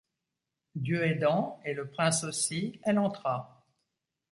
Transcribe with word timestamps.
Dieu 0.73 1.03
aidant, 1.05 1.59
et 1.63 1.75
le 1.75 1.87
prince 1.87 2.23
aussi, 2.23 2.79
elle 2.85 2.97
entra. 2.97 3.63